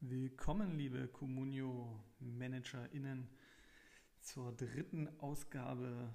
[0.00, 3.28] Willkommen, liebe Communio-ManagerInnen,
[4.20, 6.14] zur dritten Ausgabe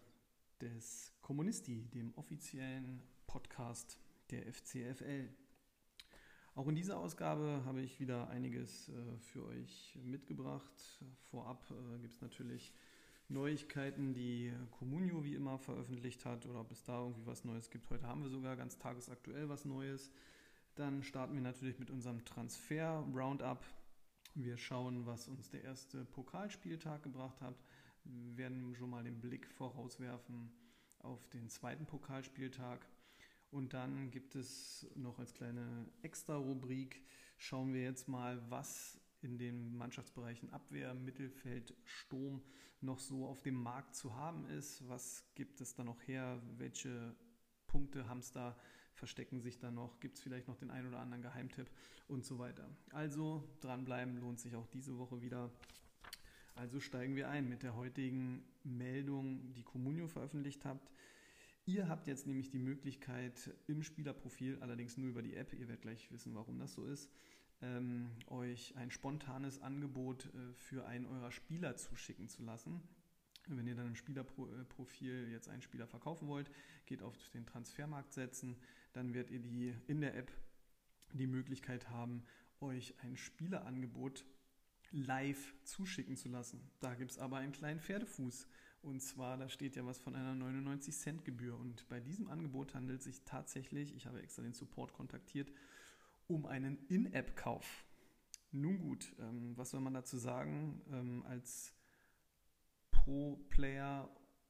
[0.62, 4.00] des Kommunisti, dem offiziellen Podcast
[4.32, 5.28] der FCFL.
[6.56, 10.72] Auch in dieser Ausgabe habe ich wieder einiges äh, für euch mitgebracht.
[11.32, 12.74] Vorab äh, gibt es natürlich
[13.30, 17.90] Neuigkeiten, die Communio wie immer veröffentlicht hat oder ob es da irgendwie was Neues gibt.
[17.90, 20.12] Heute haben wir sogar ganz tagesaktuell was Neues.
[20.76, 23.64] Dann starten wir natürlich mit unserem Transfer-Roundup.
[24.34, 27.56] Wir schauen, was uns der erste Pokalspieltag gebracht hat.
[28.04, 30.52] Wir werden schon mal den Blick vorauswerfen
[31.00, 32.86] auf den zweiten Pokalspieltag.
[33.52, 37.04] Und dann gibt es noch als kleine Extra-Rubrik,
[37.38, 42.42] schauen wir jetzt mal, was in den Mannschaftsbereichen Abwehr, Mittelfeld, Sturm
[42.82, 44.88] noch so auf dem Markt zu haben ist.
[44.88, 46.42] Was gibt es da noch her?
[46.58, 47.16] Welche
[47.68, 48.58] Punkte haben es da?
[49.00, 51.68] verstecken sich da noch, gibt es vielleicht noch den einen oder anderen Geheimtipp
[52.08, 52.70] und so weiter.
[52.92, 55.50] Also dranbleiben lohnt sich auch diese Woche wieder.
[56.54, 60.92] Also steigen wir ein mit der heutigen Meldung, die Comunio veröffentlicht habt.
[61.66, 65.82] Ihr habt jetzt nämlich die Möglichkeit im Spielerprofil, allerdings nur über die App, ihr werdet
[65.82, 67.10] gleich wissen, warum das so ist,
[67.62, 72.82] ähm, euch ein spontanes Angebot äh, für einen eurer Spieler zuschicken zu lassen.
[73.48, 76.52] Wenn ihr dann im Spielerprofil jetzt einen Spieler verkaufen wollt,
[76.86, 78.58] geht auf den Transfermarkt setzen,
[78.94, 80.32] dann werdet ihr die in der App
[81.14, 82.24] die Möglichkeit haben,
[82.60, 84.26] euch ein Spielerangebot
[84.92, 86.62] live zuschicken zu lassen.
[86.80, 88.48] Da gibt es aber einen kleinen Pferdefuß.
[88.82, 91.58] Und zwar, da steht ja was von einer 99 Cent Gebühr.
[91.58, 95.52] Und bei diesem Angebot handelt es sich tatsächlich, ich habe extra den Support kontaktiert,
[96.30, 97.86] um einen In-App-Kauf.
[98.52, 100.82] Nun gut, ähm, was soll man dazu sagen?
[100.92, 101.74] Ähm, als
[102.92, 104.10] Pro-Player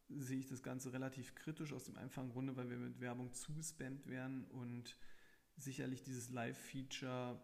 [0.10, 4.08] sehe ich das Ganze relativ kritisch aus dem einfachen Grunde, weil wir mit Werbung zugespannt
[4.08, 4.98] werden und
[5.56, 7.42] sicherlich dieses Live-Feature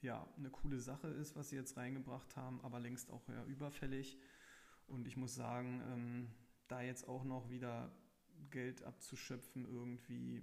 [0.00, 4.18] ja eine coole Sache ist, was sie jetzt reingebracht haben, aber längst auch ja überfällig.
[4.86, 6.30] Und ich muss sagen, ähm,
[6.68, 7.92] da jetzt auch noch wieder
[8.50, 10.42] Geld abzuschöpfen, irgendwie,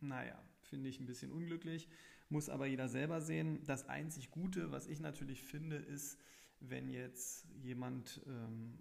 [0.00, 1.88] naja, finde ich ein bisschen unglücklich.
[2.30, 3.62] Muss aber jeder selber sehen.
[3.66, 6.18] Das einzig Gute, was ich natürlich finde, ist,
[6.60, 8.78] wenn jetzt jemand ähm,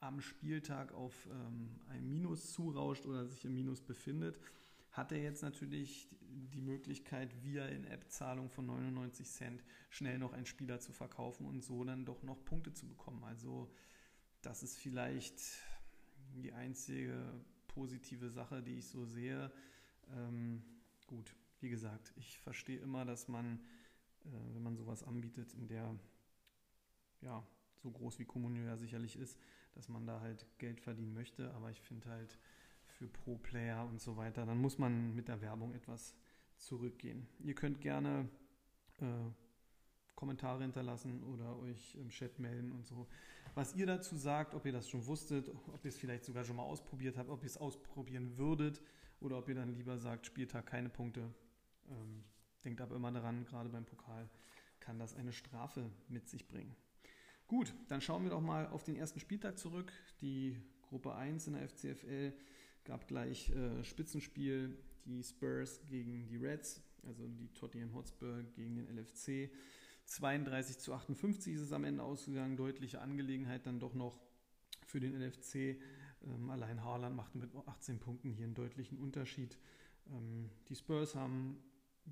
[0.00, 4.38] am Spieltag auf ähm, ein Minus zurauscht oder sich im Minus befindet,
[4.92, 10.80] hat er jetzt natürlich die Möglichkeit, via In-App-Zahlung von 99 Cent schnell noch einen Spieler
[10.80, 13.24] zu verkaufen und so dann doch noch Punkte zu bekommen.
[13.24, 13.70] Also
[14.42, 15.40] das ist vielleicht
[16.34, 17.20] die einzige
[17.68, 19.50] positive Sache, die ich so sehe.
[20.14, 20.62] Ähm,
[21.62, 23.60] wie gesagt, ich verstehe immer, dass man,
[24.24, 25.96] äh, wenn man sowas anbietet, in der
[27.20, 27.46] ja,
[27.82, 29.38] so groß wie Communio ja sicherlich ist,
[29.74, 31.52] dass man da halt Geld verdienen möchte.
[31.54, 32.38] Aber ich finde halt
[32.86, 36.14] für Pro-Player und so weiter, dann muss man mit der Werbung etwas
[36.56, 37.26] zurückgehen.
[37.40, 38.28] Ihr könnt gerne
[39.00, 39.30] äh,
[40.14, 43.08] Kommentare hinterlassen oder euch im Chat melden und so.
[43.54, 46.56] Was ihr dazu sagt, ob ihr das schon wusstet, ob ihr es vielleicht sogar schon
[46.56, 48.80] mal ausprobiert habt, ob ihr es ausprobieren würdet
[49.20, 51.34] oder ob ihr dann lieber sagt, Spieltag keine Punkte.
[51.92, 52.24] Ähm,
[52.64, 54.28] denkt aber immer daran, gerade beim Pokal
[54.80, 56.74] kann das eine Strafe mit sich bringen.
[57.46, 59.92] Gut, dann schauen wir doch mal auf den ersten Spieltag zurück.
[60.20, 62.32] Die Gruppe 1 in der FCFL
[62.84, 68.88] gab gleich äh, Spitzenspiel, die Spurs gegen die Reds, also die Tottenham Hotspur gegen den
[68.96, 69.50] LFC.
[70.04, 74.18] 32 zu 58 ist es am Ende ausgegangen, deutliche Angelegenheit dann doch noch
[74.86, 75.80] für den LFC.
[76.24, 79.58] Ähm, allein Haaland machte mit 18 Punkten hier einen deutlichen Unterschied.
[80.10, 81.62] Ähm, die Spurs haben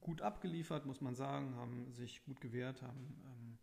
[0.00, 3.58] gut abgeliefert, muss man sagen, haben sich gut gewehrt, haben ähm,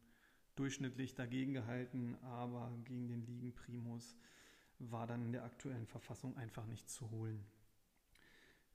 [0.55, 4.17] durchschnittlich dagegen gehalten, aber gegen den Ligen Primus
[4.79, 7.43] war dann in der aktuellen Verfassung einfach nicht zu holen.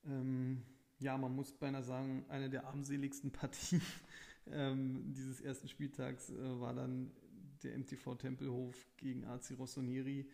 [0.04, 0.62] Ähm,
[0.98, 3.82] ja, man muss beinahe sagen, eine der armseligsten Partien
[4.50, 7.12] ähm, dieses ersten Spieltags äh, war dann
[7.62, 10.28] der MTV Tempelhof gegen AC Rossoneri.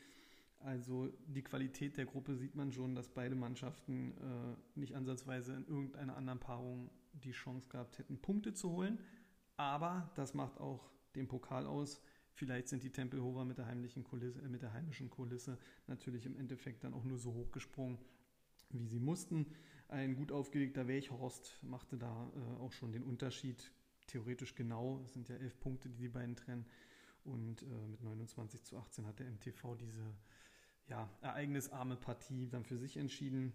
[0.60, 5.66] Also die Qualität der Gruppe sieht man schon, dass beide Mannschaften äh, nicht ansatzweise in
[5.66, 8.98] irgendeiner anderen Paarung die Chance gehabt hätten, Punkte zu holen.
[9.56, 12.00] Aber das macht auch den Pokal aus.
[12.32, 15.58] Vielleicht sind die Tempelhofer mit der, heimlichen Kulisse, mit der heimischen Kulisse
[15.88, 17.98] natürlich im Endeffekt dann auch nur so hochgesprungen,
[18.70, 19.46] wie sie mussten.
[19.88, 23.72] Ein gut aufgelegter Welchhorst machte da äh, auch schon den Unterschied.
[24.06, 26.66] Theoretisch genau, es sind ja elf Punkte, die die beiden trennen.
[27.24, 30.14] Und äh, mit 29 zu 18 hat der MTV diese
[30.88, 33.52] ja, ereignisarme Partie dann für sich entschieden.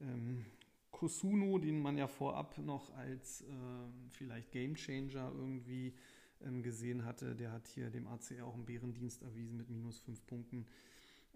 [0.00, 0.44] Ähm,
[0.92, 3.46] Kosuno, den man ja vorab noch als äh,
[4.10, 5.94] vielleicht Gamechanger irgendwie
[6.42, 7.34] ähm, gesehen hatte.
[7.34, 10.66] Der hat hier dem ACR auch einen Bärendienst erwiesen mit minus fünf Punkten.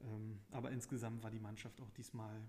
[0.05, 2.41] Ähm, aber insgesamt war die Mannschaft auch diesmal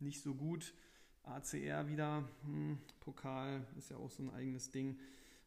[0.00, 0.74] nicht so gut.
[1.22, 4.98] ACR wieder, hm, Pokal ist ja auch so ein eigenes Ding.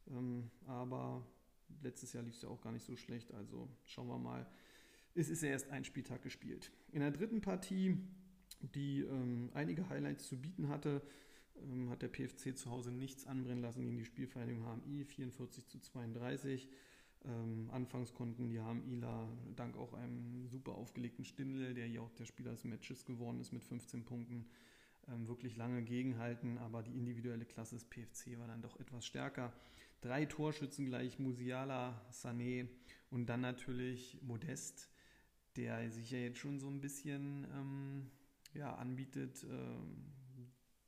[0.08, 1.26] Ähm, aber
[1.82, 3.34] letztes Jahr lief es ja auch gar nicht so schlecht.
[3.34, 4.48] Also schauen wir mal.
[5.14, 6.72] Es ist ja erst ein Spieltag gespielt.
[6.92, 7.98] In der dritten Partie,
[8.76, 11.02] die ähm, einige Highlights zu bieten hatte,
[11.64, 15.80] ähm, hat der PFC zu Hause nichts anbrennen lassen gegen die Spielvereinigung HMI, 44 zu
[15.80, 16.70] 32.
[17.24, 22.26] Ähm, anfangs konnten die HMIler dank auch einem super aufgelegten Stindel, der hier auch der
[22.26, 24.48] Spieler des Matches geworden ist mit 15 Punkten,
[25.08, 29.54] ähm, wirklich lange gegenhalten, aber die individuelle Klasse des PFC war dann doch etwas stärker.
[30.02, 32.68] Drei Torschützen gleich, Musiala, Sané
[33.12, 34.90] und dann natürlich Modest,
[35.58, 38.12] der sich ja jetzt schon so ein bisschen ähm,
[38.54, 40.14] ja, anbietet, ähm,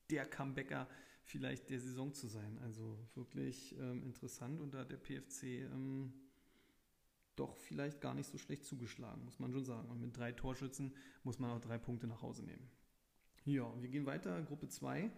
[0.09, 0.87] der Comebacker
[1.23, 2.57] vielleicht der Saison zu sein.
[2.59, 6.13] Also wirklich ähm, interessant und da hat der PFC ähm,
[7.35, 9.89] doch vielleicht gar nicht so schlecht zugeschlagen, muss man schon sagen.
[9.89, 10.93] Und mit drei Torschützen
[11.23, 12.69] muss man auch drei Punkte nach Hause nehmen.
[13.45, 15.11] Ja, wir gehen weiter, Gruppe 2.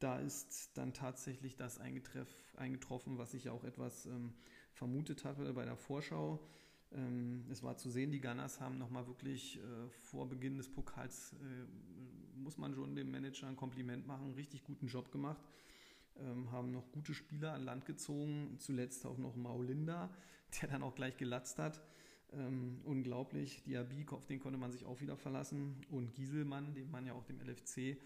[0.00, 4.34] Da ist dann tatsächlich das eingetroffen, was ich ja auch etwas ähm,
[4.72, 6.46] vermutet hatte bei der Vorschau.
[6.92, 11.34] Ähm, es war zu sehen, die Gunners haben nochmal wirklich äh, vor Beginn des Pokals,
[11.34, 15.42] äh, muss man schon dem Manager ein Kompliment machen, einen richtig guten Job gemacht.
[16.18, 20.10] Ähm, haben noch gute Spieler an Land gezogen, zuletzt auch noch Maulinda,
[20.60, 21.80] der dann auch gleich gelatzt hat.
[22.32, 23.62] Ähm, unglaublich.
[23.62, 25.76] Diabik, auf den konnte man sich auch wieder verlassen.
[25.90, 27.98] Und Gieselmann, den man ja auch dem LFC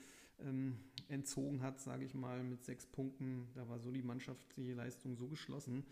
[1.08, 3.46] entzogen hat, sage ich mal, mit sechs Punkten.
[3.54, 5.86] Da war so die mannschaftliche Leistung so geschlossen,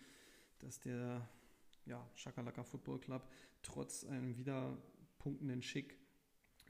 [0.58, 1.28] dass der
[1.86, 3.28] ja, Shakalaka Football Club
[3.62, 4.76] trotz einem wieder
[5.18, 5.98] punktenden Schick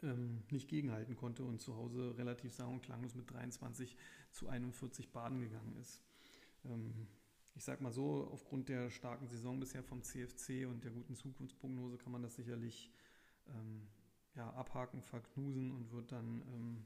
[0.03, 3.97] ähm, nicht gegenhalten konnte und zu Hause relativ sang- und klanglos mit 23
[4.31, 6.03] zu 41 Baden gegangen ist.
[6.65, 7.07] Ähm,
[7.55, 11.99] ich sag mal so, aufgrund der starken Saison bisher vom CFC und der guten Zukunftsprognose
[11.99, 12.91] kann man das sicherlich
[13.49, 13.89] ähm,
[14.35, 16.85] ja, abhaken, verknusen und wird dann ähm,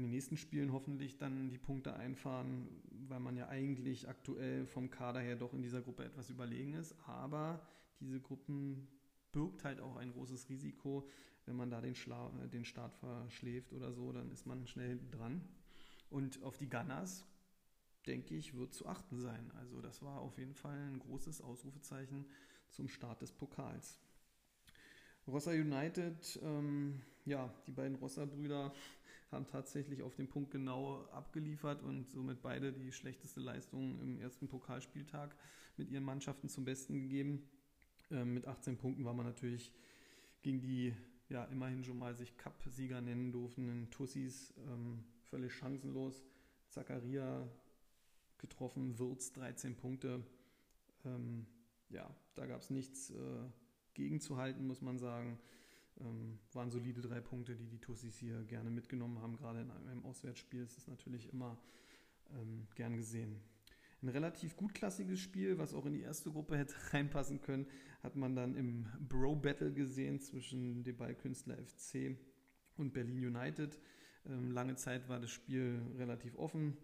[0.00, 2.66] in den nächsten Spielen hoffentlich dann die Punkte einfahren,
[3.06, 6.94] weil man ja eigentlich aktuell vom Kader her doch in dieser Gruppe etwas überlegen ist.
[7.06, 7.60] Aber
[8.00, 8.88] diese Gruppen
[9.30, 11.06] birgt halt auch ein großes Risiko.
[11.44, 15.42] Wenn man da den, Schla den Start verschläft oder so, dann ist man schnell dran.
[16.08, 17.26] Und auf die Gunners,
[18.06, 19.52] denke ich, wird zu achten sein.
[19.58, 22.24] Also das war auf jeden Fall ein großes Ausrufezeichen
[22.70, 23.98] zum Start des Pokals.
[25.26, 28.72] Rossa United, ähm, ja, die beiden Rossa-Brüder
[29.30, 34.48] haben tatsächlich auf den Punkt genau abgeliefert und somit beide die schlechteste Leistung im ersten
[34.48, 35.34] Pokalspieltag
[35.76, 37.48] mit ihren Mannschaften zum Besten gegeben.
[38.10, 39.72] Ähm, mit 18 Punkten war man natürlich
[40.42, 40.94] gegen die
[41.28, 46.24] ja immerhin schon mal sich Cup-Sieger nennen durften, Tussis ähm, völlig chancenlos.
[46.70, 47.48] Zakaria
[48.38, 50.24] getroffen, Würz 13 Punkte.
[51.04, 51.46] Ähm,
[51.88, 53.48] ja, da gab es nichts äh,
[53.94, 55.38] gegenzuhalten, muss man sagen.
[56.00, 59.36] Ähm, waren solide drei Punkte, die die Tussis hier gerne mitgenommen haben.
[59.36, 61.58] Gerade in einem Auswärtsspiel ist es natürlich immer
[62.34, 63.40] ähm, gern gesehen.
[64.02, 67.66] Ein relativ gutklassiges Spiel, was auch in die erste Gruppe hätte reinpassen können,
[68.02, 72.16] hat man dann im Bro-Battle gesehen zwischen dem Ballkünstler FC
[72.76, 73.78] und Berlin United.
[74.26, 76.76] Ähm, lange Zeit war das Spiel relativ offen.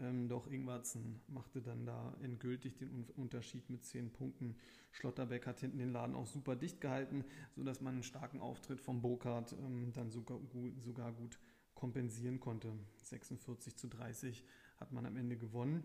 [0.00, 4.56] Ähm, doch Ingwarzen machte dann da endgültig den Unterschied mit zehn Punkten.
[4.92, 7.24] Schlotterbeck hat hinten den Laden auch super dicht gehalten,
[7.56, 10.40] sodass man einen starken Auftritt von Burkhardt ähm, dann sogar,
[10.78, 11.38] sogar gut
[11.74, 12.72] kompensieren konnte.
[13.04, 14.44] 46 zu 30
[14.78, 15.84] hat man am Ende gewonnen.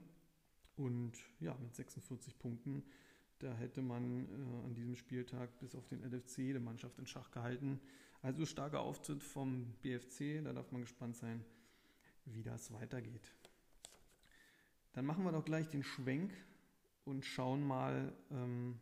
[0.76, 2.84] Und ja, mit 46 Punkten,
[3.40, 7.30] da hätte man äh, an diesem Spieltag bis auf den LFC die Mannschaft in Schach
[7.32, 7.80] gehalten.
[8.22, 11.44] Also starker Auftritt vom BFC, da darf man gespannt sein,
[12.26, 13.34] wie das weitergeht.
[14.94, 16.32] Dann machen wir doch gleich den Schwenk
[17.04, 18.80] und schauen mal, ähm,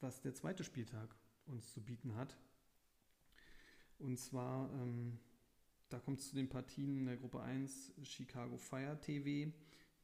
[0.00, 1.14] was der zweite Spieltag
[1.46, 2.36] uns zu bieten hat.
[3.98, 5.18] Und zwar, ähm,
[5.88, 9.52] da kommt es zu den Partien in der Gruppe 1 Chicago Fire TV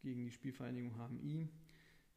[0.03, 1.49] gegen die Spielvereinigung HMI.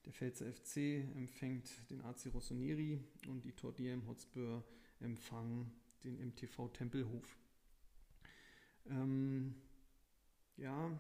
[0.05, 4.63] Der Pfälzer FC empfängt den AC Rossoneri und die Tordiem Hotspur
[5.01, 5.71] empfangen
[6.03, 7.37] den MTV Tempelhof.
[8.85, 9.55] Ähm,
[10.55, 10.99] ja,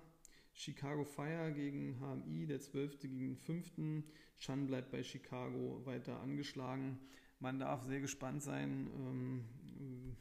[0.59, 2.99] Chicago Fire gegen HMI, der 12.
[2.99, 4.03] gegen den 5.
[4.39, 6.99] Chan bleibt bei Chicago weiter angeschlagen.
[7.39, 10.17] Man darf sehr gespannt sein, ähm,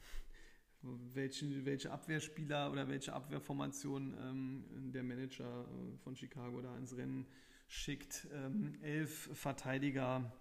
[1.13, 7.27] welche, welche Abwehrspieler oder welche Abwehrformation ähm, der Manager äh, von Chicago da ins Rennen
[7.67, 8.25] schickt.
[8.31, 10.31] Ähm, elf Verteidiger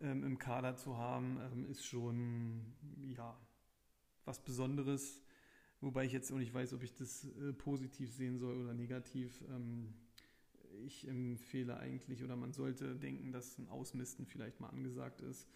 [0.00, 2.72] ähm, im Kader zu haben, ähm, ist schon
[3.14, 3.38] ja,
[4.24, 5.20] was Besonderes.
[5.80, 9.42] Wobei ich jetzt auch nicht weiß, ob ich das äh, positiv sehen soll oder negativ.
[9.50, 9.92] Ähm,
[10.84, 15.46] ich empfehle eigentlich oder man sollte denken, dass ein Ausmisten vielleicht mal angesagt ist.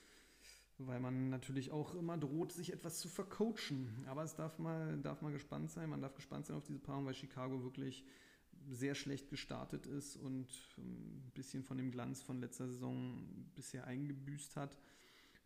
[0.79, 4.05] weil man natürlich auch immer droht, sich etwas zu vercoachen.
[4.07, 5.91] Aber es darf mal, darf mal gespannt sein.
[5.91, 8.05] Man darf gespannt sein auf diese Paarung, weil Chicago wirklich
[8.71, 10.49] sehr schlecht gestartet ist und
[10.79, 14.79] ein bisschen von dem Glanz von letzter Saison bisher eingebüßt hat.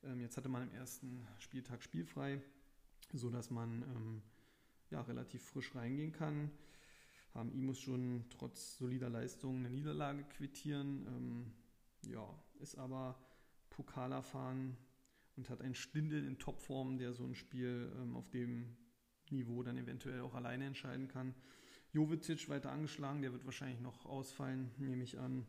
[0.02, 2.40] Ähm, jetzt hatte man im ersten Spieltag spielfrei,
[3.12, 4.22] sodass man ähm,
[4.94, 6.52] ja, relativ frisch reingehen kann.
[7.34, 11.04] HMI muss schon trotz solider Leistung eine Niederlage quittieren.
[11.08, 11.52] Ähm,
[12.12, 12.24] ja,
[12.60, 13.18] ist aber
[13.70, 14.76] Pokalerfahren
[15.36, 18.76] und hat einen Stindel in Topform, der so ein Spiel ähm, auf dem
[19.30, 21.34] Niveau dann eventuell auch alleine entscheiden kann.
[21.92, 25.44] Jovetic weiter angeschlagen, der wird wahrscheinlich noch ausfallen, nehme ich an,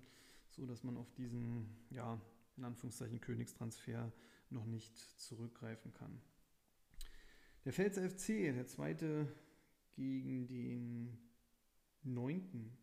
[0.50, 2.20] so dass man auf diesen, ja,
[2.58, 4.12] in Anführungszeichen Königstransfer
[4.50, 6.20] noch nicht zurückgreifen kann.
[7.66, 9.28] Der Pfälzer FC, der zweite
[9.96, 11.18] gegen den
[12.04, 12.78] neunten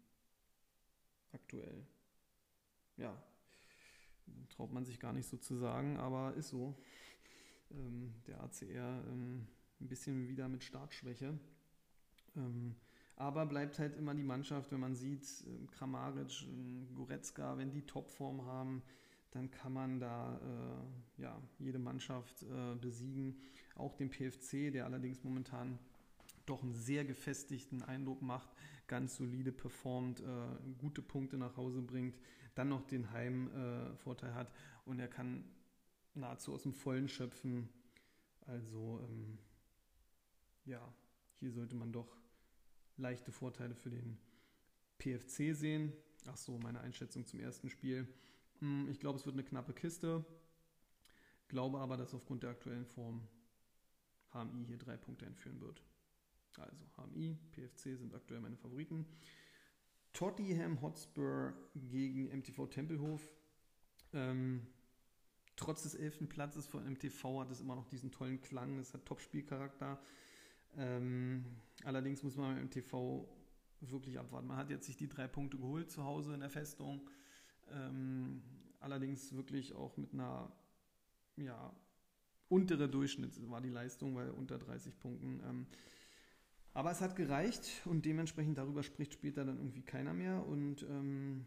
[1.31, 1.87] aktuell.
[2.97, 3.17] Ja,
[4.49, 6.77] traut man sich gar nicht so zu sagen, aber ist so.
[7.71, 9.47] Ähm, der ACR ähm,
[9.81, 11.39] ein bisschen wieder mit Startschwäche.
[12.37, 12.75] Ähm,
[13.15, 17.87] aber bleibt halt immer die Mannschaft, wenn man sieht, äh, Kramaric, äh, Goretzka, wenn die
[17.87, 18.83] Topform haben,
[19.31, 20.41] dann kann man da
[21.19, 23.41] äh, ja, jede Mannschaft äh, besiegen.
[23.77, 25.79] Auch den PFC, der allerdings momentan
[26.47, 28.49] doch einen sehr gefestigten Eindruck macht,
[28.87, 32.19] ganz solide performt, äh, gute Punkte nach Hause bringt,
[32.55, 34.53] dann noch den Heimvorteil äh, hat
[34.85, 35.45] und er kann
[36.15, 37.69] nahezu aus dem Vollen schöpfen.
[38.47, 39.39] Also ähm,
[40.65, 40.93] ja,
[41.39, 42.17] hier sollte man doch
[42.97, 44.19] leichte Vorteile für den
[44.99, 45.93] PFC sehen.
[46.27, 48.07] Ach so, meine Einschätzung zum ersten Spiel.
[48.61, 50.25] Hm, ich glaube, es wird eine knappe Kiste.
[51.49, 53.27] Glaube aber, dass aufgrund der aktuellen Form
[54.33, 55.83] HMI hier drei Punkte entführen wird.
[56.59, 59.07] Also HMI, PFC sind aktuell meine Favoriten.
[60.13, 63.23] Tottenham Hotspur gegen MTV Tempelhof.
[64.13, 64.67] Ähm,
[65.57, 68.79] trotz des elften Platzes von MTV hat es immer noch diesen tollen Klang.
[68.79, 69.99] Es hat Top-Spielcharakter.
[70.77, 71.45] Ähm,
[71.85, 73.27] allerdings muss man beim MTV
[73.81, 74.49] wirklich abwarten.
[74.49, 77.09] Man hat jetzt sich die drei Punkte geholt zu Hause in der Festung.
[77.71, 78.43] Ähm,
[78.81, 80.53] allerdings wirklich auch mit einer
[81.37, 81.75] ja,
[82.53, 85.41] untere Durchschnitt war die Leistung, weil unter 30 Punkten.
[85.49, 85.67] Ähm,
[86.75, 90.47] aber es hat gereicht und dementsprechend darüber spricht später dann irgendwie keiner mehr.
[90.47, 91.47] Und ähm,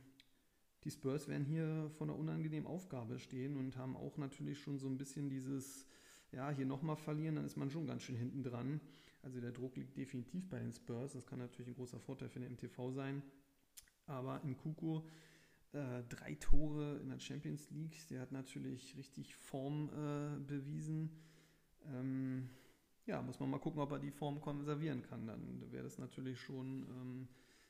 [0.83, 4.87] die Spurs werden hier vor einer unangenehmen Aufgabe stehen und haben auch natürlich schon so
[4.87, 5.87] ein bisschen dieses,
[6.31, 8.81] ja, hier nochmal verlieren, dann ist man schon ganz schön hinten dran.
[9.23, 11.13] Also der Druck liegt definitiv bei den Spurs.
[11.13, 13.23] Das kann natürlich ein großer Vorteil für den MTV sein.
[14.05, 15.01] Aber in Kuku
[15.75, 18.07] äh, drei Tore in der Champions League.
[18.09, 21.09] Der hat natürlich richtig Form äh, bewiesen.
[21.85, 22.49] Ähm,
[23.05, 25.27] ja, muss man mal gucken, ob er die Form konservieren kann.
[25.27, 27.27] Dann wäre das natürlich schon ähm,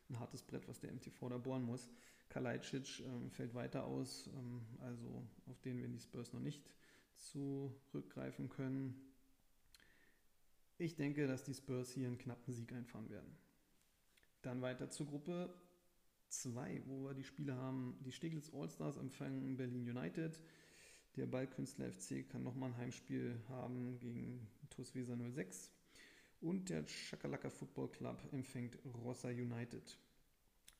[0.09, 1.89] ein hartes Brett, was der MTV da bohren muss.
[2.29, 6.63] Kalajdzic ähm, fällt weiter aus, ähm, also auf den wir die Spurs noch nicht
[7.15, 8.95] zurückgreifen können.
[10.77, 13.37] Ich denke, dass die Spurs hier einen knappen Sieg einfahren werden.
[14.41, 15.53] Dann weiter zur Gruppe
[16.29, 17.97] 2, wo wir die Spiele haben.
[18.05, 20.39] Die Steglitz Allstars empfangen Berlin United.
[21.15, 25.71] Der Ballkünstler FC kann nochmal ein Heimspiel haben gegen TuS Weser 06.
[26.41, 29.97] Und der Chakalaka Football Club empfängt Rossa United.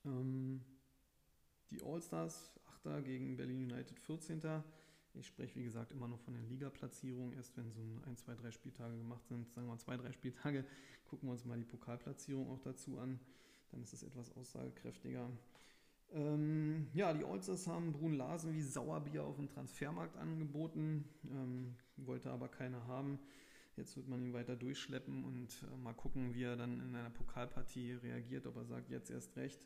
[0.03, 0.61] Ähm,
[1.71, 2.51] die Allstars,
[2.83, 3.03] 8.
[3.03, 4.41] gegen Berlin United 14.
[5.13, 7.33] Ich spreche, wie gesagt, immer noch von den Liga-Platzierungen.
[7.33, 10.65] Erst wenn so ein, zwei, drei Spieltage gemacht sind, sagen wir zwei, drei Spieltage,
[11.05, 13.19] gucken wir uns mal die Pokalplatzierung auch dazu an.
[13.71, 15.29] Dann ist es etwas aussagekräftiger.
[16.13, 22.31] Ähm, ja, die Allstars haben Brun Larsen wie Sauerbier auf dem Transfermarkt angeboten, ähm, wollte
[22.31, 23.19] aber keiner haben.
[23.75, 27.09] Jetzt wird man ihn weiter durchschleppen und äh, mal gucken, wie er dann in einer
[27.09, 29.59] Pokalpartie reagiert, ob er sagt, jetzt erst recht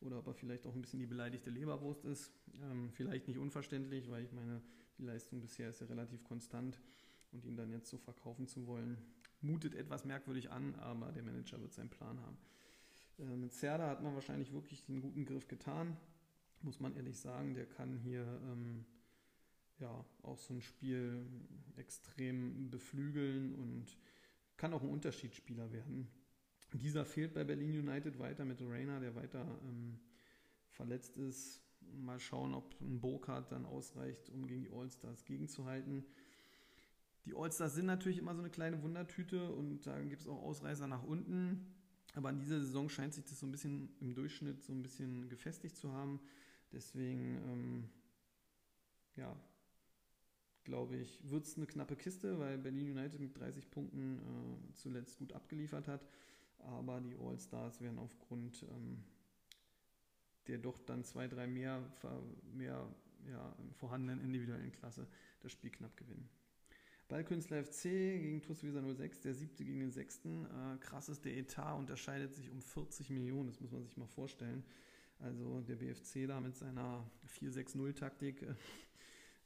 [0.00, 2.32] oder ob er vielleicht auch ein bisschen die beleidigte Leberwurst ist.
[2.62, 4.62] Ähm, vielleicht nicht unverständlich, weil ich meine,
[4.98, 6.80] die Leistung bisher ist ja relativ konstant
[7.32, 8.98] und ihn dann jetzt so verkaufen zu wollen,
[9.40, 12.38] mutet etwas merkwürdig an, aber der Manager wird seinen Plan haben.
[13.18, 15.96] Äh, mit Cerda hat man wahrscheinlich wirklich einen guten Griff getan,
[16.62, 17.54] muss man ehrlich sagen.
[17.54, 18.84] Der kann hier ähm,
[19.78, 21.26] ja auch so ein Spiel
[21.76, 23.96] extrem beflügeln und
[24.56, 26.08] kann auch ein Unterschiedsspieler werden.
[26.72, 29.98] Dieser fehlt bei Berlin United weiter mit Reina, der weiter ähm,
[30.70, 31.62] verletzt ist.
[31.94, 36.04] Mal schauen, ob ein Burkhardt dann ausreicht, um gegen die Allstars gegenzuhalten.
[37.24, 40.86] Die Allstars sind natürlich immer so eine kleine Wundertüte und da gibt es auch Ausreißer
[40.86, 41.75] nach unten.
[42.16, 45.28] Aber in dieser Saison scheint sich das so ein bisschen im Durchschnitt so ein bisschen
[45.28, 46.18] gefestigt zu haben.
[46.72, 47.90] Deswegen, ähm,
[49.16, 49.36] ja,
[50.64, 55.18] glaube ich, wird es eine knappe Kiste, weil Berlin United mit 30 Punkten äh, zuletzt
[55.18, 56.06] gut abgeliefert hat.
[56.58, 59.04] Aber die All-Stars werden aufgrund ähm,
[60.46, 61.82] der doch dann zwei, drei mehr,
[62.54, 62.88] mehr
[63.28, 65.06] ja, vorhandenen individuellen Klasse
[65.40, 66.30] das Spiel knapp gewinnen.
[67.08, 70.44] Ballkünstler FC gegen TuS Weser 06, der siebte gegen den sechsten.
[70.46, 74.08] Äh, krass ist, der Etat unterscheidet sich um 40 Millionen, das muss man sich mal
[74.08, 74.64] vorstellen.
[75.20, 77.08] Also der BFC da mit seiner
[77.40, 78.54] 4-6-0-Taktik äh,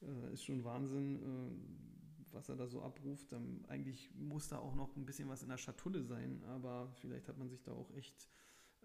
[0.03, 3.33] äh, ist schon Wahnsinn, äh, was er da so abruft.
[3.33, 7.29] Ähm, eigentlich muss da auch noch ein bisschen was in der Schatulle sein, aber vielleicht
[7.29, 8.29] hat man sich da auch echt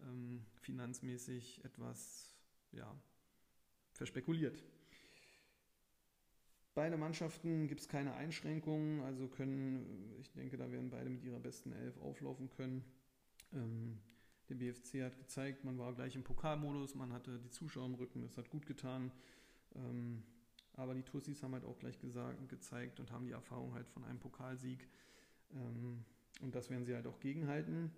[0.02, 2.36] ähm, finanzmäßig etwas
[2.72, 2.94] ja,
[3.94, 4.64] verspekuliert.
[6.76, 11.40] Beide Mannschaften gibt es keine Einschränkungen, also können, ich denke, da werden beide mit ihrer
[11.40, 12.84] besten Elf auflaufen können.
[13.54, 13.98] Ähm,
[14.50, 18.22] der BFC hat gezeigt, man war gleich im Pokalmodus, man hatte die Zuschauer im Rücken,
[18.22, 19.12] das hat gut getan.
[19.74, 20.22] Ähm,
[20.74, 24.04] aber die Tussis haben halt auch gleich gesagt, gezeigt und haben die Erfahrung halt von
[24.04, 24.86] einem Pokalsieg.
[25.54, 26.04] Ähm,
[26.42, 27.90] und das werden sie halt auch gegenhalten.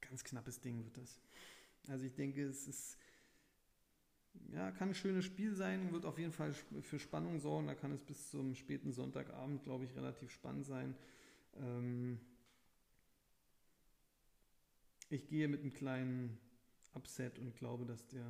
[0.00, 1.20] Ganz knappes Ding wird das.
[1.88, 2.96] Also ich denke, es ist
[4.52, 7.66] ja, kann ein schönes Spiel sein, wird auf jeden Fall für Spannung sorgen.
[7.66, 10.94] Da kann es bis zum späten Sonntagabend, glaube ich, relativ spannend sein.
[11.56, 12.20] Ähm
[15.10, 16.38] ich gehe mit einem kleinen
[16.94, 18.26] Upset und glaube, dass der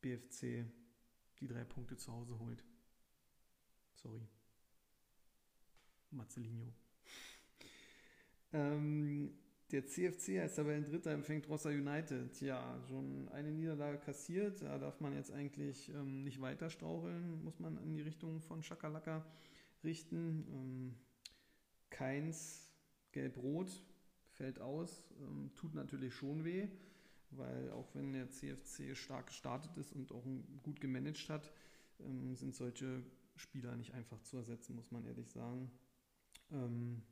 [0.00, 0.64] BFC
[1.40, 2.64] die drei Punkte zu Hause holt.
[3.94, 4.26] Sorry.
[6.10, 6.72] Marcelinho.
[8.52, 9.36] Ähm,
[9.74, 12.40] der CFC heißt aber ein Dritter, empfängt Rossa United.
[12.40, 14.62] Ja, schon eine Niederlage kassiert.
[14.62, 18.62] Da darf man jetzt eigentlich ähm, nicht weiter straucheln, muss man in die Richtung von
[18.62, 19.26] Schakalaka
[19.82, 20.46] richten.
[20.52, 20.94] Ähm,
[21.90, 22.70] Keins,
[23.10, 23.82] Gelb-Rot,
[24.28, 25.02] fällt aus.
[25.20, 26.68] Ähm, tut natürlich schon weh,
[27.32, 30.24] weil auch wenn der CFC stark gestartet ist und auch
[30.62, 31.50] gut gemanagt hat,
[31.98, 33.02] ähm, sind solche
[33.34, 35.68] Spieler nicht einfach zu ersetzen, muss man ehrlich sagen.
[36.52, 37.02] Ähm,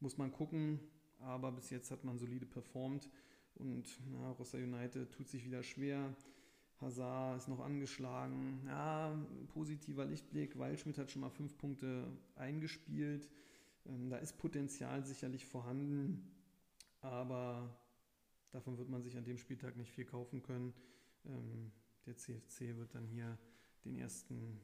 [0.00, 0.80] muss man gucken,
[1.22, 3.08] aber bis jetzt hat man solide performt
[3.54, 6.14] und ja, Rossa United tut sich wieder schwer.
[6.80, 8.60] Hazard ist noch angeschlagen.
[8.66, 9.16] Ja,
[9.54, 10.58] positiver Lichtblick.
[10.58, 13.28] Waldschmidt hat schon mal fünf Punkte eingespielt.
[13.86, 16.30] Ähm, da ist Potenzial sicherlich vorhanden,
[17.00, 17.76] aber
[18.50, 20.74] davon wird man sich an dem Spieltag nicht viel kaufen können.
[21.24, 21.72] Ähm,
[22.06, 23.38] der CFC wird dann hier
[23.84, 24.60] den ersten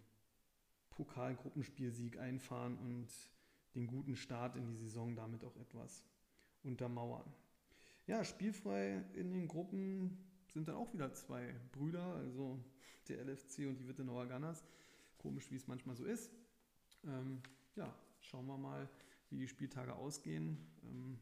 [0.90, 3.08] Pokalgruppenspielsieg einfahren und
[3.74, 6.02] den guten Start in die Saison damit auch etwas
[6.68, 7.24] untermauern.
[8.06, 10.16] Ja, spielfrei in den Gruppen
[10.52, 12.58] sind dann auch wieder zwei Brüder, also
[13.08, 14.64] der LFC und die Wittenauer Gunners.
[15.18, 16.30] Komisch, wie es manchmal so ist.
[17.04, 17.42] Ähm,
[17.76, 18.88] ja, schauen wir mal,
[19.30, 20.58] wie die Spieltage ausgehen.
[20.84, 21.18] Ähm,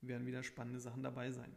[0.00, 1.54] werden wieder spannende Sachen dabei sein.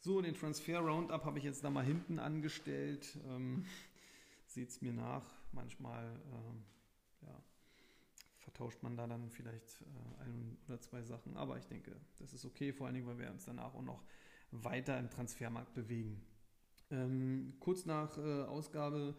[0.00, 3.18] So, den Transfer Roundup habe ich jetzt da mal hinten angestellt.
[3.26, 3.64] Ähm,
[4.46, 5.24] Seht es mir nach.
[5.52, 6.64] Manchmal ähm,
[8.46, 11.36] vertauscht man da dann vielleicht äh, ein oder zwei Sachen.
[11.36, 14.04] Aber ich denke, das ist okay, vor allen Dingen, weil wir uns danach auch noch
[14.52, 16.22] weiter im Transfermarkt bewegen.
[16.92, 19.16] Ähm, kurz nach äh, Ausgabe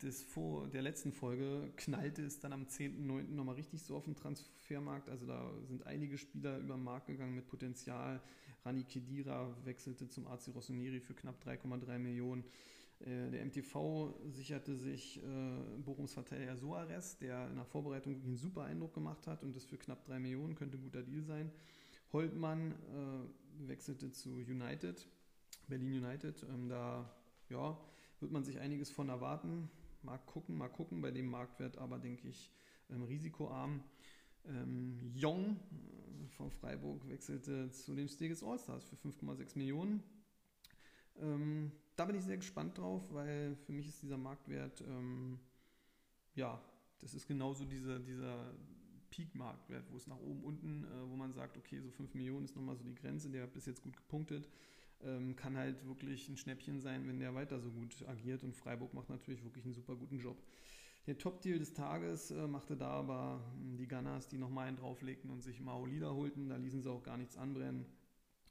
[0.00, 3.34] des vor, der letzten Folge knallte es dann am 10.9.
[3.34, 5.10] nochmal richtig so auf dem Transfermarkt.
[5.10, 8.22] Also da sind einige Spieler über den Markt gegangen mit Potenzial.
[8.64, 12.44] Rani Kedira wechselte zum AC Rossoneri für knapp 3,3 Millionen.
[13.00, 18.64] Äh, der MTV sicherte sich äh, Bochums Verteidiger Soares, der in der Vorbereitung einen super
[18.64, 21.50] Eindruck gemacht hat und das für knapp 3 Millionen könnte ein guter Deal sein.
[22.12, 25.06] Holtmann äh, wechselte zu United,
[25.68, 26.44] Berlin United.
[26.44, 27.10] Ähm, da
[27.48, 27.78] ja,
[28.20, 29.68] wird man sich einiges von erwarten.
[30.02, 31.02] Mal gucken, mal gucken.
[31.02, 32.52] Bei dem Marktwert aber, denke ich,
[32.90, 33.82] ähm, risikoarm.
[34.46, 40.02] Ähm, Jong äh, von Freiburg wechselte zu den Steges Allstars für 5,6 Millionen.
[41.16, 45.38] Ähm, da bin ich sehr gespannt drauf, weil für mich ist dieser Marktwert, ähm,
[46.34, 46.60] ja,
[46.98, 48.54] das ist genauso dieser, dieser
[49.10, 52.56] Peak-Marktwert, wo es nach oben, unten, äh, wo man sagt, okay, so 5 Millionen ist
[52.56, 54.48] nochmal so die Grenze, der hat bis jetzt gut gepunktet.
[55.02, 58.94] Ähm, kann halt wirklich ein Schnäppchen sein, wenn der weiter so gut agiert und Freiburg
[58.94, 60.42] macht natürlich wirklich einen super guten Job.
[61.06, 65.30] Der Top-Deal des Tages äh, machte da aber hm, die Gunners, die nochmal einen drauflegten
[65.30, 66.48] und sich Maolida holten.
[66.48, 67.84] Da ließen sie auch gar nichts anbrennen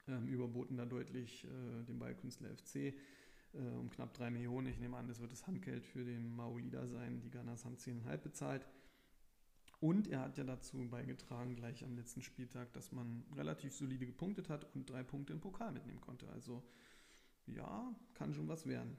[0.08, 2.94] ähm, überboten da deutlich äh, den Ballkünstler FC
[3.54, 4.68] äh, um knapp 3 Millionen.
[4.68, 7.22] Ich nehme an, das wird das Handgeld für den Maolida sein.
[7.22, 8.68] Die Gunners haben 10,5 bezahlt.
[9.80, 14.50] Und er hat ja dazu beigetragen, gleich am letzten Spieltag, dass man relativ solide gepunktet
[14.50, 16.30] hat und drei Punkte im Pokal mitnehmen konnte.
[16.30, 16.64] Also
[17.48, 18.96] ja, kann schon was werden.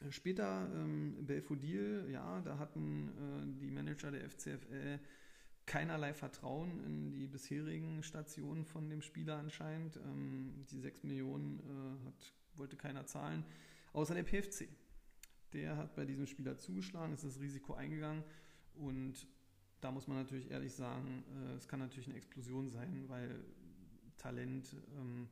[0.00, 5.00] Äh, später ähm, Belfodil, ja, da hatten äh, die Manager der FCFL
[5.64, 9.96] keinerlei Vertrauen in die bisherigen Stationen von dem Spieler anscheinend.
[9.96, 13.44] Ähm, die 6 Millionen äh, hat, wollte keiner zahlen,
[13.92, 14.68] außer der PFC.
[15.52, 18.24] Der hat bei diesem Spieler zugeschlagen, ist das Risiko eingegangen
[18.74, 19.26] und
[19.80, 23.44] da muss man natürlich ehrlich sagen, äh, es kann natürlich eine Explosion sein, weil
[24.16, 25.28] Talent ähm,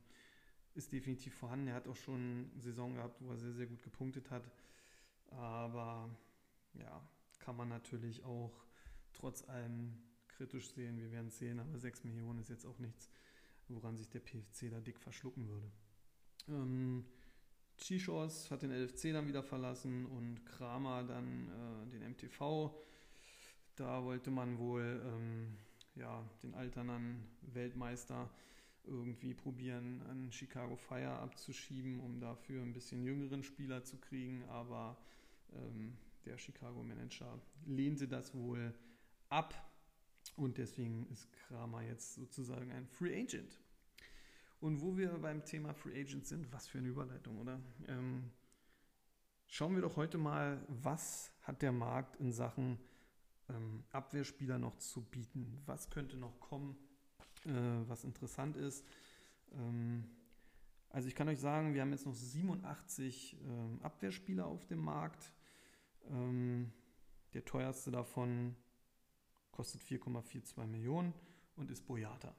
[0.75, 1.67] ist definitiv vorhanden.
[1.67, 4.49] Er hat auch schon eine Saison gehabt, wo er sehr, sehr gut gepunktet hat.
[5.27, 6.09] Aber
[6.73, 7.01] ja,
[7.39, 8.65] kann man natürlich auch
[9.13, 9.97] trotz allem
[10.27, 10.97] kritisch sehen.
[10.97, 13.09] Wir werden sehen, aber 6 Millionen ist jetzt auch nichts,
[13.69, 15.71] woran sich der PFC da dick verschlucken würde.
[16.49, 17.05] Ähm,
[17.81, 22.71] Chichos hat den LFC dann wieder verlassen und Kramer dann äh, den MTV.
[23.75, 25.57] Da wollte man wohl ähm,
[25.95, 28.29] ja, den alternden Weltmeister
[28.83, 34.43] irgendwie probieren, an Chicago Fire abzuschieben, um dafür ein bisschen jüngeren Spieler zu kriegen.
[34.49, 34.97] Aber
[35.53, 38.73] ähm, der Chicago Manager lehnte das wohl
[39.29, 39.55] ab
[40.35, 43.59] und deswegen ist Kramer jetzt sozusagen ein Free Agent.
[44.61, 47.59] Und wo wir beim Thema Free Agent sind, was für eine Überleitung, oder?
[47.87, 48.29] Ähm,
[49.47, 52.77] schauen wir doch heute mal, was hat der Markt in Sachen
[53.49, 55.59] ähm, Abwehrspieler noch zu bieten?
[55.65, 56.77] Was könnte noch kommen,
[57.45, 57.49] äh,
[57.87, 58.85] was interessant ist?
[59.53, 60.07] Ähm,
[60.89, 65.33] also ich kann euch sagen, wir haben jetzt noch 87 äh, Abwehrspieler auf dem Markt.
[66.11, 66.71] Ähm,
[67.33, 68.55] der teuerste davon
[69.49, 71.15] kostet 4,42 Millionen
[71.55, 72.35] und ist Boyata.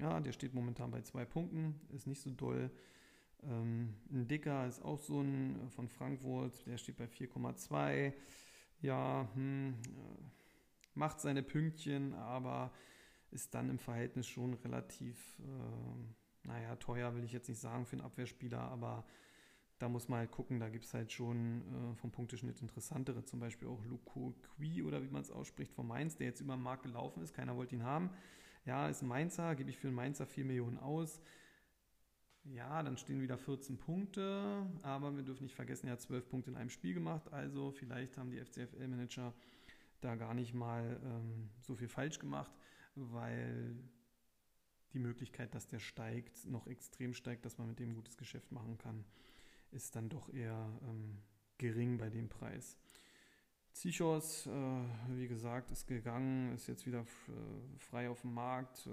[0.00, 2.70] Ja, der steht momentan bei zwei Punkten, ist nicht so doll.
[3.42, 8.14] Ähm, ein Dicker ist auch so ein äh, von Frankfurt, der steht bei 4,2.
[8.80, 10.22] Ja, hm, äh,
[10.94, 12.72] macht seine Pünktchen, aber
[13.30, 17.96] ist dann im Verhältnis schon relativ, äh, naja, teuer will ich jetzt nicht sagen für
[17.96, 19.04] einen Abwehrspieler, aber
[19.78, 23.40] da muss man halt gucken, da gibt es halt schon äh, vom Punkteschnitt interessantere, zum
[23.40, 26.62] Beispiel auch Luko Qui oder wie man es ausspricht, von Mainz, der jetzt über den
[26.62, 28.10] Markt gelaufen ist, keiner wollte ihn haben.
[28.64, 31.20] Ja, ist ein Mainzer, gebe ich für einen Mainzer 4 Millionen aus.
[32.44, 36.50] Ja, dann stehen wieder 14 Punkte, aber wir dürfen nicht vergessen, er hat 12 Punkte
[36.50, 39.34] in einem Spiel gemacht, also vielleicht haben die FCFL-Manager
[40.00, 42.50] da gar nicht mal ähm, so viel falsch gemacht,
[42.94, 43.76] weil
[44.94, 48.78] die Möglichkeit, dass der steigt, noch extrem steigt, dass man mit dem gutes Geschäft machen
[48.78, 49.04] kann
[49.72, 51.18] ist dann doch eher ähm,
[51.58, 52.76] gering bei dem Preis.
[53.72, 54.50] Zichos, äh,
[55.08, 58.86] wie gesagt, ist gegangen, ist jetzt wieder äh, frei auf dem Markt.
[58.86, 58.90] Äh,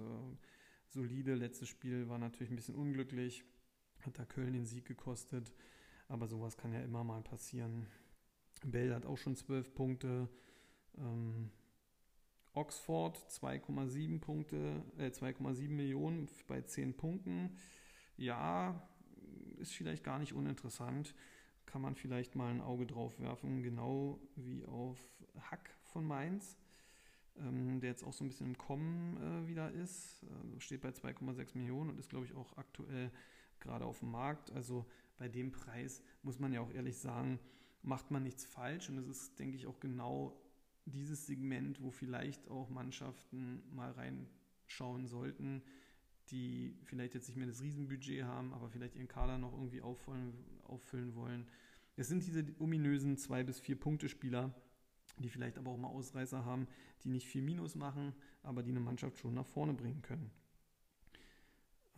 [0.88, 3.44] solide, letztes Spiel war natürlich ein bisschen unglücklich,
[4.06, 5.52] hat da Köln den Sieg gekostet,
[6.08, 7.88] aber sowas kann ja immer mal passieren.
[8.64, 10.30] Bell hat auch schon 12 Punkte.
[10.98, 11.52] Ähm,
[12.54, 17.56] Oxford 2,7 Punkte, äh, 2,7 Millionen bei 10 Punkten.
[18.16, 18.88] Ja,
[19.58, 21.14] ist vielleicht gar nicht uninteressant.
[21.68, 24.98] Kann man vielleicht mal ein Auge drauf werfen, genau wie auf
[25.40, 26.58] Hack von Mainz,
[27.38, 30.24] ähm, der jetzt auch so ein bisschen im Kommen äh, wieder ist.
[30.24, 33.12] Äh, steht bei 2,6 Millionen und ist, glaube ich, auch aktuell
[33.60, 34.50] gerade auf dem Markt.
[34.52, 34.86] Also
[35.18, 37.40] bei dem Preis muss man ja auch ehrlich sagen,
[37.82, 38.90] macht man nichts falsch.
[38.90, 40.42] Und es ist, denke ich, auch genau
[40.86, 45.62] dieses Segment, wo vielleicht auch Mannschaften mal reinschauen sollten,
[46.32, 50.34] die vielleicht jetzt nicht mehr das Riesenbudget haben, aber vielleicht ihren Kader noch irgendwie auffüllen,
[50.66, 51.48] auffüllen wollen.
[51.96, 54.54] Es sind diese ominösen zwei bis vier Punkte Spieler,
[55.20, 56.68] die vielleicht aber auch mal Ausreißer haben,
[57.04, 58.14] die nicht viel Minus machen,
[58.44, 60.32] aber die eine Mannschaft schon nach vorne bringen können.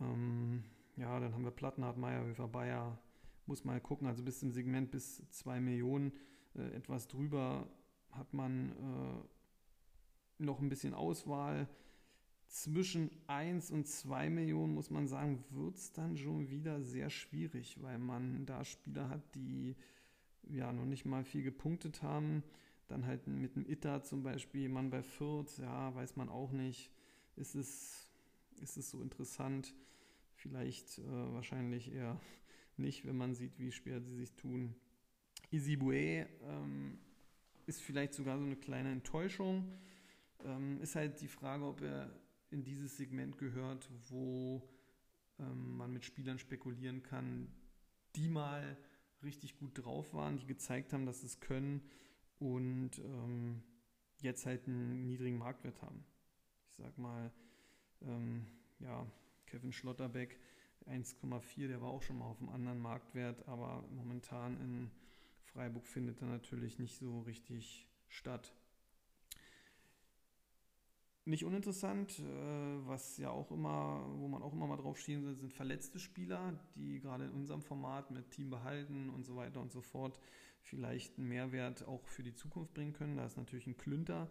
[0.00, 0.64] Ähm,
[0.96, 2.98] ja, dann haben wir Plattenhardt, Meyerhöfer, Bayer.
[3.46, 6.12] Muss mal gucken, also bis zum Segment bis zwei Millionen,
[6.54, 7.68] äh, etwas drüber
[8.10, 11.68] hat man äh, noch ein bisschen Auswahl
[12.50, 17.80] zwischen 1 und 2 Millionen, muss man sagen, wird es dann schon wieder sehr schwierig,
[17.80, 19.76] weil man da Spieler hat, die
[20.42, 22.42] ja noch nicht mal viel gepunktet haben.
[22.88, 26.90] Dann halt mit dem Itter zum Beispiel, jemand bei Fürth, ja, weiß man auch nicht.
[27.36, 28.10] Ist es,
[28.60, 29.72] ist es so interessant?
[30.34, 32.20] Vielleicht äh, wahrscheinlich eher
[32.76, 34.74] nicht, wenn man sieht, wie schwer sie sich tun.
[35.52, 36.98] Isibue ähm,
[37.66, 39.78] ist vielleicht sogar so eine kleine Enttäuschung.
[40.44, 42.10] Ähm, ist halt die Frage, ob er
[42.50, 44.68] in dieses Segment gehört, wo
[45.38, 47.48] ähm, man mit Spielern spekulieren kann,
[48.16, 48.76] die mal
[49.22, 51.82] richtig gut drauf waren, die gezeigt haben, dass es können
[52.38, 53.62] und ähm,
[54.20, 56.04] jetzt halt einen niedrigen Marktwert haben.
[56.68, 57.30] Ich sag mal,
[58.02, 58.46] ähm,
[58.78, 59.06] ja,
[59.46, 60.38] Kevin Schlotterbeck
[60.86, 64.90] 1,4, der war auch schon mal auf einem anderen Marktwert, aber momentan in
[65.44, 68.54] Freiburg findet er natürlich nicht so richtig statt.
[71.30, 72.22] Nicht uninteressant, äh,
[72.88, 76.58] was ja auch immer, wo man auch immer mal drauf stehen soll, sind verletzte Spieler,
[76.74, 80.18] die gerade in unserem Format mit Team behalten und so weiter und so fort
[80.60, 83.16] vielleicht einen Mehrwert auch für die Zukunft bringen können.
[83.16, 84.28] Da ist natürlich ein Klünter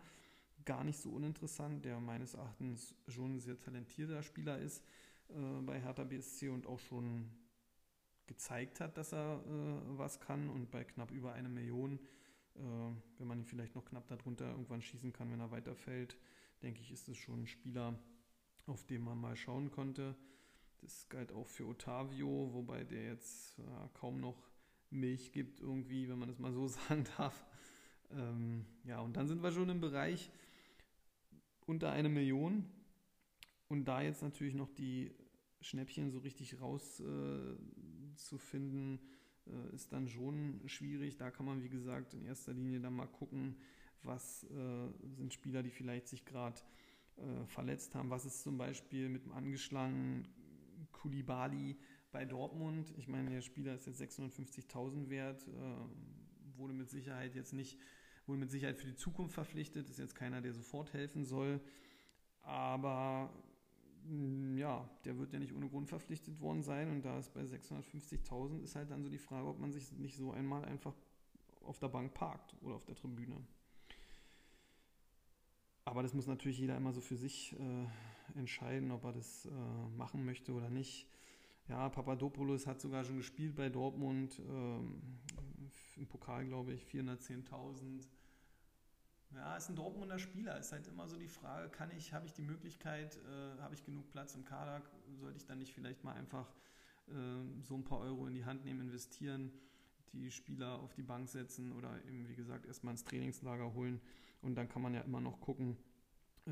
[0.65, 4.83] gar nicht so uninteressant, der meines Erachtens schon ein sehr talentierter Spieler ist
[5.29, 7.31] äh, bei Hertha BSC und auch schon
[8.27, 11.97] gezeigt hat, dass er äh, was kann und bei knapp über eine Million,
[12.55, 16.17] wenn man ihn vielleicht noch knapp darunter irgendwann schießen kann, wenn er weiterfällt,
[16.61, 17.97] denke ich, ist es schon ein Spieler,
[18.65, 20.15] auf den man mal schauen konnte.
[20.81, 24.49] Das galt auch für Otavio, wobei der jetzt äh, kaum noch
[24.89, 27.45] Milch gibt, irgendwie, wenn man das mal so sagen darf.
[28.11, 30.31] Ähm, ja, und dann sind wir schon im Bereich
[31.65, 32.65] unter eine Million.
[33.67, 35.11] Und da jetzt natürlich noch die
[35.61, 38.99] Schnäppchen so richtig rauszufinden,
[39.45, 41.17] äh, äh, ist dann schon schwierig.
[41.17, 43.57] Da kann man, wie gesagt, in erster Linie dann mal gucken,
[44.03, 46.59] was äh, sind Spieler, die vielleicht sich gerade
[47.17, 48.09] äh, verletzt haben.
[48.09, 50.27] Was ist zum Beispiel mit dem angeschlagenen
[50.91, 51.77] Kulibali
[52.11, 52.93] bei Dortmund?
[52.97, 57.77] Ich meine, der Spieler ist jetzt 650.000 wert, äh, wurde mit Sicherheit jetzt nicht,
[58.25, 61.59] wurde mit Sicherheit für die Zukunft verpflichtet, ist jetzt keiner, der sofort helfen soll.
[62.41, 63.33] Aber
[64.05, 67.41] mm, ja, der wird ja nicht ohne Grund verpflichtet worden sein und da ist bei
[67.41, 70.95] 650.000 ist halt dann so die Frage, ob man sich nicht so einmal einfach
[71.63, 73.45] auf der Bank parkt oder auf der Tribüne.
[75.89, 79.49] Aber das muss natürlich jeder immer so für sich äh, entscheiden, ob er das äh,
[79.97, 81.07] machen möchte oder nicht.
[81.67, 85.01] Ja, Papadopoulos hat sogar schon gespielt bei Dortmund, ähm,
[85.97, 88.05] im Pokal glaube ich, 410.000.
[89.33, 90.59] Ja, ist ein Dortmunder Spieler.
[90.59, 93.83] Ist halt immer so die Frage, kann ich, habe ich die Möglichkeit, äh, habe ich
[93.83, 94.83] genug Platz im Kader?
[95.19, 96.53] Sollte ich dann nicht vielleicht mal einfach
[97.07, 99.51] äh, so ein paar Euro in die Hand nehmen, investieren,
[100.13, 103.99] die Spieler auf die Bank setzen oder eben, wie gesagt, erstmal ins Trainingslager holen?
[104.41, 105.77] Und dann kann man ja immer noch gucken,
[106.45, 106.51] äh,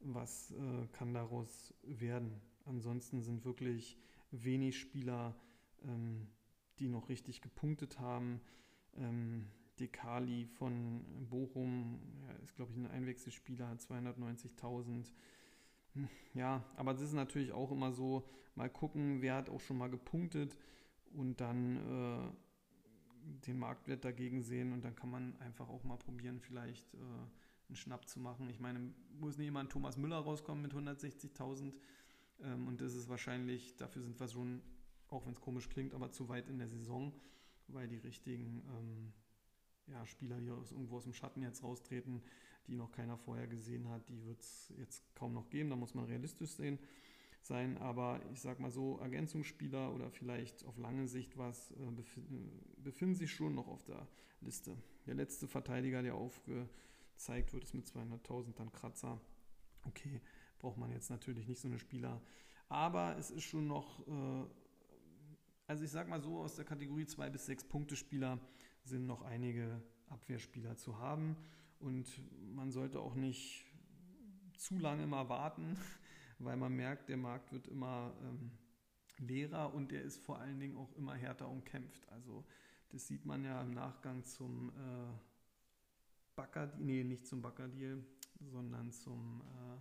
[0.00, 2.40] was äh, kann daraus werden.
[2.64, 3.98] Ansonsten sind wirklich
[4.30, 5.34] wenig Spieler,
[5.84, 6.28] ähm,
[6.78, 8.40] die noch richtig gepunktet haben.
[8.96, 9.46] Ähm,
[9.78, 15.10] Dekali von Bochum ja, ist, glaube ich, ein Einwechselspieler, hat 290.000.
[15.94, 19.78] Hm, ja, aber das ist natürlich auch immer so, mal gucken, wer hat auch schon
[19.78, 20.56] mal gepunktet
[21.12, 22.43] und dann äh,
[23.46, 26.98] den Marktwert dagegen sehen und dann kann man einfach auch mal probieren, vielleicht äh,
[27.68, 28.48] einen Schnapp zu machen.
[28.50, 31.72] Ich meine, muss nicht jemand Thomas Müller rauskommen mit 160.000
[32.42, 34.62] ähm, und das ist wahrscheinlich, dafür sind wir schon,
[35.08, 37.12] auch wenn es komisch klingt, aber zu weit in der Saison,
[37.68, 39.12] weil die richtigen ähm,
[39.86, 42.22] ja, Spieler, die aus, irgendwo aus dem Schatten jetzt raustreten,
[42.66, 45.70] die noch keiner vorher gesehen hat, die wird es jetzt kaum noch geben.
[45.70, 46.78] Da muss man realistisch sehen
[47.46, 52.02] sein, aber ich sag mal so, Ergänzungsspieler oder vielleicht auf lange Sicht was äh,
[52.82, 54.06] befinden sich schon noch auf der
[54.40, 54.76] Liste.
[55.06, 59.20] Der letzte Verteidiger, der aufgezeigt wird, ist mit 200.000 dann Kratzer.
[59.84, 60.20] Okay,
[60.58, 62.22] braucht man jetzt natürlich nicht so eine Spieler,
[62.68, 64.46] aber es ist schon noch, äh,
[65.66, 68.38] also ich sag mal so, aus der Kategorie 2 bis 6 Punkte Spieler
[68.84, 71.36] sind noch einige Abwehrspieler zu haben
[71.80, 72.06] und
[72.54, 73.66] man sollte auch nicht
[74.56, 75.76] zu lange mal warten,
[76.38, 78.50] weil man merkt, der Markt wird immer ähm,
[79.18, 82.08] leerer und der ist vor allen Dingen auch immer härter umkämpft.
[82.08, 82.44] Also
[82.90, 85.18] das sieht man ja im Nachgang zum äh,
[86.36, 88.04] Backer, nee, nicht zum Backerdeal,
[88.40, 89.78] sondern zum, äh,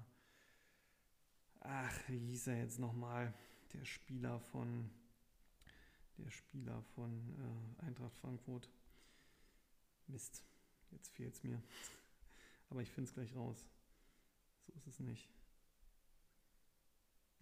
[1.62, 3.34] ach, wie hieß er jetzt nochmal,
[3.74, 4.89] der Spieler von,
[6.18, 8.70] der Spieler von äh, Eintracht Frankfurt.
[10.08, 10.44] Mist,
[10.92, 11.62] jetzt fehlt es mir.
[12.70, 13.68] Aber ich finde es gleich raus.
[14.62, 15.30] So ist es nicht.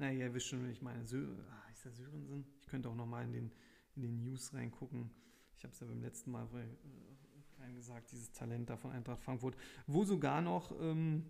[0.02, 2.44] Naja, ihr wisst schon, ich meine, Sö ah, Sörensen?
[2.60, 3.52] Ich könnte auch nochmal in den,
[3.96, 5.12] in den News reingucken.
[5.56, 9.56] Ich habe es ja beim letzten Mal äh, gesagt, dieses Talent da von Eintracht Frankfurt,
[9.86, 11.28] wo sogar noch ähm,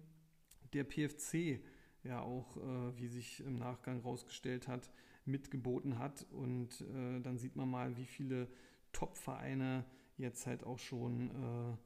[0.71, 1.59] der PFC
[2.03, 4.89] ja auch, äh, wie sich im Nachgang rausgestellt hat,
[5.25, 6.25] mitgeboten hat.
[6.31, 8.47] Und äh, dann sieht man mal, wie viele
[8.93, 9.83] Top-Vereine
[10.15, 11.77] jetzt halt auch schon äh,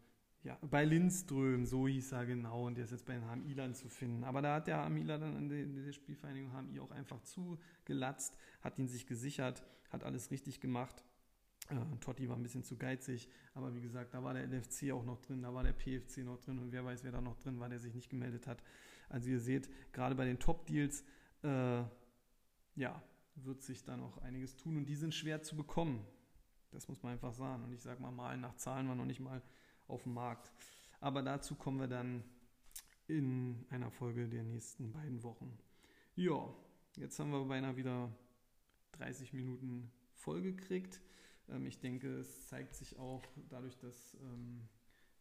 [0.46, 3.90] ja, bei Lindström, so hieß er genau, und der ist jetzt bei den HMI-Lern zu
[3.90, 4.24] finden.
[4.24, 8.38] Aber da hat der HMI-Ler dann in der, in der Spielvereinigung HMI auch einfach zugelatzt,
[8.62, 11.04] hat ihn sich gesichert, hat alles richtig gemacht.
[11.70, 15.04] Äh, Totti war ein bisschen zu geizig, aber wie gesagt, da war der LFC auch
[15.04, 17.60] noch drin, da war der PFC noch drin und wer weiß, wer da noch drin
[17.60, 18.62] war, der sich nicht gemeldet hat.
[19.10, 21.04] Also ihr seht, gerade bei den Top-Deals,
[21.42, 21.84] äh,
[22.76, 23.02] ja,
[23.34, 26.06] wird sich da noch einiges tun und die sind schwer zu bekommen.
[26.70, 27.64] Das muss man einfach sagen.
[27.64, 29.42] Und ich sage mal, mal nach Zahlen war noch nicht mal
[29.88, 30.52] auf dem Markt.
[31.00, 32.24] Aber dazu kommen wir dann
[33.08, 35.58] in einer Folge der nächsten beiden Wochen.
[36.16, 36.54] Ja,
[36.96, 38.10] jetzt haben wir beinahe wieder
[38.94, 41.02] 30 Minuten vollgekriegt.
[41.50, 44.68] Ähm, ich denke, es zeigt sich auch dadurch, dass ähm,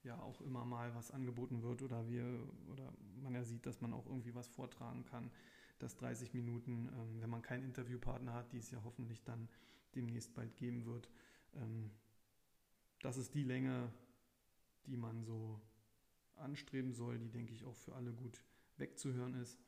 [0.02, 2.24] ja auch immer mal was angeboten wird oder wir
[2.70, 5.30] oder man ja sieht, dass man auch irgendwie was vortragen kann,
[5.78, 9.48] dass 30 Minuten, ähm, wenn man keinen Interviewpartner hat, die es ja hoffentlich dann
[9.94, 11.08] demnächst bald geben wird,
[11.54, 11.90] ähm,
[13.00, 13.92] das ist die Länge,
[14.86, 15.60] die man so
[16.36, 18.42] anstreben soll, die, denke ich, auch für alle gut
[18.76, 19.58] wegzuhören ist.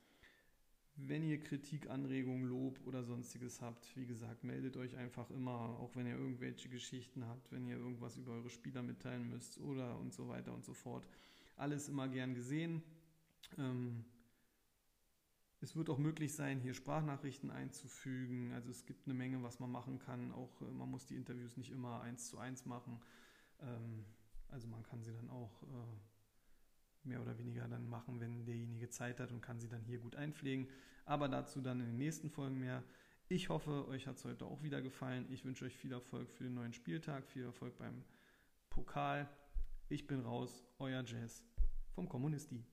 [0.98, 5.94] Wenn ihr Kritik, Anregungen, Lob oder sonstiges habt, wie gesagt, meldet euch einfach immer, auch
[5.94, 10.14] wenn ihr irgendwelche Geschichten habt, wenn ihr irgendwas über eure Spieler mitteilen müsst oder und
[10.14, 11.06] so weiter und so fort.
[11.56, 12.82] Alles immer gern gesehen.
[13.58, 14.06] Ähm,
[15.60, 18.52] es wird auch möglich sein, hier Sprachnachrichten einzufügen.
[18.52, 20.32] Also es gibt eine Menge, was man machen kann.
[20.32, 23.00] Auch äh, man muss die Interviews nicht immer eins zu eins machen.
[23.60, 24.04] Ähm,
[24.56, 29.20] also man kann sie dann auch äh, mehr oder weniger dann machen, wenn derjenige Zeit
[29.20, 30.66] hat und kann sie dann hier gut einpflegen.
[31.04, 32.82] Aber dazu dann in den nächsten Folgen mehr.
[33.28, 35.26] Ich hoffe, euch hat es heute auch wieder gefallen.
[35.30, 38.02] Ich wünsche euch viel Erfolg für den neuen Spieltag, viel Erfolg beim
[38.70, 39.28] Pokal.
[39.90, 41.44] Ich bin raus, euer Jazz
[41.94, 42.64] vom Kommunisti.